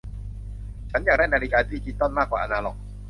[0.91, 2.75] ฉันอยากได้นาฬิกาดิจิตอลมากกว่าอนาล็อก